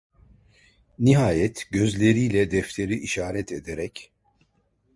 Nihayet 0.99 1.67
gözleriyle 1.71 2.51
defteri 2.51 2.95
işaret 2.99 3.51
ederek: 3.51 4.11